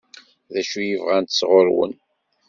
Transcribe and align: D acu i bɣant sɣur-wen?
D 0.53 0.55
acu 0.59 0.79
i 0.83 0.91
bɣant 1.01 1.37
sɣur-wen? 1.39 1.93